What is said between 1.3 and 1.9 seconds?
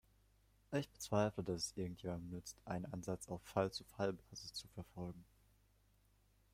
dass es